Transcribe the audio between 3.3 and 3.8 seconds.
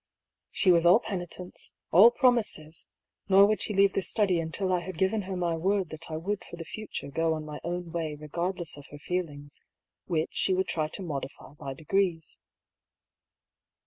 would she